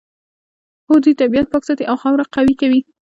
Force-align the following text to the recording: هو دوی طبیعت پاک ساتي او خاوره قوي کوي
هو 0.87 0.95
دوی 1.03 1.13
طبیعت 1.21 1.47
پاک 1.51 1.63
ساتي 1.67 1.83
او 1.91 1.95
خاوره 2.01 2.25
قوي 2.35 2.53
کوي 2.61 2.79